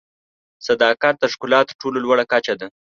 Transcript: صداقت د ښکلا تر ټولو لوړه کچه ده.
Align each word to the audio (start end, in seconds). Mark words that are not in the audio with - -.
صداقت 0.67 1.15
د 1.19 1.23
ښکلا 1.33 1.59
تر 1.67 1.73
ټولو 1.81 1.97
لوړه 2.05 2.25
کچه 2.31 2.53
ده. 2.59 2.67